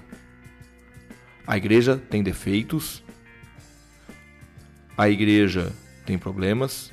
A 1.44 1.56
igreja 1.56 2.00
tem 2.08 2.22
defeitos, 2.22 3.02
a 4.96 5.08
igreja 5.08 5.72
tem 6.06 6.16
problemas, 6.16 6.92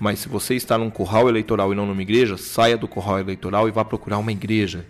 mas 0.00 0.20
se 0.20 0.28
você 0.28 0.54
está 0.54 0.78
num 0.78 0.90
curral 0.90 1.28
eleitoral 1.28 1.72
e 1.72 1.76
não 1.76 1.86
numa 1.86 2.02
igreja, 2.02 2.38
saia 2.38 2.76
do 2.76 2.88
curral 2.88 3.20
eleitoral 3.20 3.68
e 3.68 3.70
vá 3.70 3.84
procurar 3.84 4.18
uma 4.18 4.32
igreja 4.32 4.86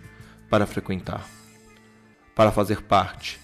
para 0.49 0.65
frequentar, 0.65 1.27
para 2.33 2.51
fazer 2.51 2.81
parte, 2.81 3.39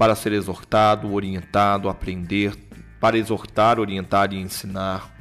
para 0.00 0.14
ser 0.14 0.32
exortado, 0.32 1.12
orientado, 1.12 1.86
aprender, 1.86 2.56
para 2.98 3.18
exortar, 3.18 3.78
orientar 3.78 4.32
e 4.32 4.40
ensinar, 4.40 5.14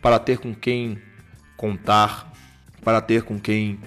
para 0.00 0.18
ter 0.18 0.38
com 0.38 0.54
quem 0.54 0.98
contar, 1.54 2.32
para 2.82 3.02
ter 3.02 3.24
com 3.24 3.38
quem 3.38 3.78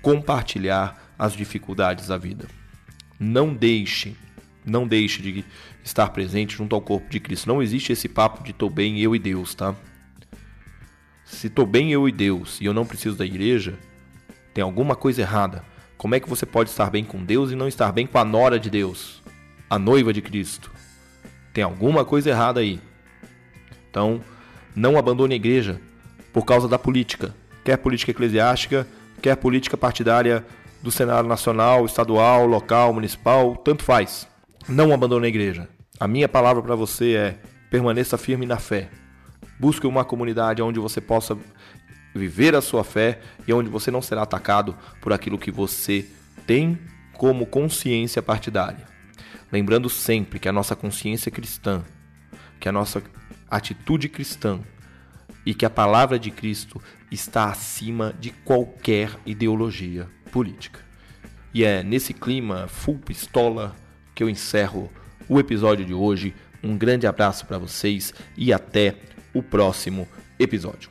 compartilhar 0.00 1.12
as 1.18 1.34
dificuldades 1.34 2.06
da 2.06 2.16
vida. 2.16 2.48
Não 3.20 3.52
deixe 3.52 4.16
não 4.64 4.88
deixe 4.88 5.20
de 5.20 5.44
estar 5.84 6.08
presente 6.08 6.56
junto 6.56 6.74
ao 6.74 6.80
corpo 6.80 7.10
de 7.10 7.20
Cristo. 7.20 7.46
Não 7.46 7.62
existe 7.62 7.92
esse 7.92 8.08
papo 8.08 8.42
de 8.42 8.54
tô 8.54 8.70
bem 8.70 8.98
eu 8.98 9.14
e 9.14 9.18
Deus, 9.18 9.54
tá? 9.54 9.74
Se 11.22 11.50
tô 11.50 11.66
bem 11.66 11.92
eu 11.92 12.08
e 12.08 12.12
Deus 12.12 12.58
e 12.62 12.64
eu 12.64 12.72
não 12.72 12.86
preciso 12.86 13.16
da 13.16 13.26
igreja, 13.26 13.78
tem 14.54 14.64
alguma 14.64 14.96
coisa 14.96 15.20
errada. 15.20 15.62
Como 15.98 16.14
é 16.14 16.20
que 16.20 16.30
você 16.30 16.46
pode 16.46 16.70
estar 16.70 16.88
bem 16.88 17.04
com 17.04 17.22
Deus 17.22 17.52
e 17.52 17.54
não 17.54 17.68
estar 17.68 17.92
bem 17.92 18.06
com 18.06 18.16
a 18.16 18.24
nora 18.24 18.58
de 18.58 18.70
Deus, 18.70 19.22
a 19.68 19.78
noiva 19.78 20.12
de 20.12 20.22
Cristo? 20.22 20.70
Tem 21.52 21.64
alguma 21.64 22.04
coisa 22.04 22.30
errada 22.30 22.60
aí. 22.60 22.80
Então, 23.90 24.20
não 24.74 24.98
abandone 24.98 25.34
a 25.34 25.36
igreja 25.36 25.80
por 26.32 26.44
causa 26.44 26.68
da 26.68 26.78
política, 26.78 27.34
quer 27.64 27.78
política 27.78 28.10
eclesiástica, 28.10 28.86
quer 29.22 29.36
política 29.36 29.76
partidária 29.76 30.44
do 30.82 30.90
Senado 30.90 31.26
Nacional, 31.26 31.86
estadual, 31.86 32.46
local, 32.46 32.92
municipal, 32.92 33.56
tanto 33.56 33.82
faz. 33.82 34.28
Não 34.68 34.92
abandone 34.92 35.26
a 35.26 35.28
igreja. 35.28 35.68
A 35.98 36.06
minha 36.06 36.28
palavra 36.28 36.62
para 36.62 36.74
você 36.74 37.14
é: 37.14 37.38
permaneça 37.70 38.18
firme 38.18 38.44
na 38.44 38.58
fé. 38.58 38.90
Busque 39.58 39.86
uma 39.86 40.04
comunidade 40.04 40.60
onde 40.60 40.78
você 40.78 41.00
possa 41.00 41.36
viver 42.14 42.54
a 42.54 42.60
sua 42.60 42.84
fé 42.84 43.20
e 43.46 43.52
onde 43.52 43.70
você 43.70 43.90
não 43.90 44.02
será 44.02 44.22
atacado 44.22 44.76
por 45.00 45.12
aquilo 45.12 45.38
que 45.38 45.50
você 45.50 46.06
tem 46.46 46.78
como 47.14 47.46
consciência 47.46 48.22
partidária. 48.22 48.95
Lembrando 49.50 49.88
sempre 49.88 50.38
que 50.38 50.48
a 50.48 50.52
nossa 50.52 50.74
consciência 50.74 51.30
cristã, 51.30 51.84
que 52.58 52.68
a 52.68 52.72
nossa 52.72 53.02
atitude 53.48 54.08
cristã 54.08 54.60
e 55.44 55.54
que 55.54 55.64
a 55.64 55.70
palavra 55.70 56.18
de 56.18 56.30
Cristo 56.30 56.82
está 57.10 57.50
acima 57.50 58.14
de 58.18 58.30
qualquer 58.30 59.10
ideologia 59.24 60.08
política. 60.32 60.80
E 61.54 61.64
é 61.64 61.82
nesse 61.82 62.12
clima 62.12 62.66
full 62.66 62.98
pistola 62.98 63.74
que 64.14 64.22
eu 64.22 64.28
encerro 64.28 64.90
o 65.28 65.38
episódio 65.38 65.84
de 65.84 65.94
hoje. 65.94 66.34
Um 66.62 66.76
grande 66.76 67.06
abraço 67.06 67.46
para 67.46 67.58
vocês 67.58 68.12
e 68.36 68.52
até 68.52 68.96
o 69.32 69.42
próximo 69.42 70.08
episódio. 70.38 70.90